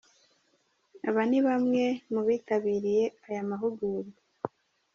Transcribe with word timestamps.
Aba 1.07 1.21
ni 1.29 1.39
bamwe 1.47 1.83
mu 2.13 2.21
bitabiriye 2.27 3.05
aya 3.27 3.43
mahugurwa. 3.49 4.13